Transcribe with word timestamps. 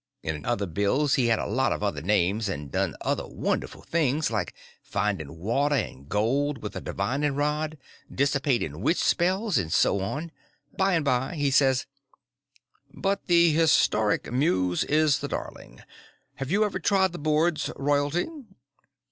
In 0.23 0.45
other 0.45 0.65
bills 0.65 1.13
he 1.13 1.27
had 1.27 1.37
a 1.37 1.45
lot 1.45 1.71
of 1.71 1.83
other 1.83 2.01
names 2.01 2.49
and 2.49 2.71
done 2.71 2.95
other 3.01 3.27
wonderful 3.27 3.83
things, 3.83 4.31
like 4.31 4.55
finding 4.81 5.37
water 5.37 5.75
and 5.75 6.09
gold 6.09 6.63
with 6.63 6.75
a 6.75 6.81
"divining 6.81 7.35
rod," 7.35 7.77
"dissipating 8.11 8.81
witch 8.81 8.97
spells," 8.97 9.59
and 9.59 9.71
so 9.71 9.99
on. 9.99 10.31
By 10.75 10.95
and 10.95 11.05
by 11.05 11.35
he 11.35 11.51
says: 11.51 11.85
"But 12.91 13.27
the 13.27 13.51
histrionic 13.53 14.33
muse 14.33 14.83
is 14.85 15.19
the 15.19 15.27
darling. 15.27 15.83
Have 16.37 16.49
you 16.49 16.63
ever 16.65 16.79
trod 16.79 17.11
the 17.13 17.19
boards, 17.19 17.71
Royalty?" 17.75 18.25